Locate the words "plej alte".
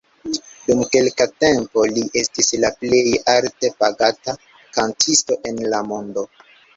2.83-3.71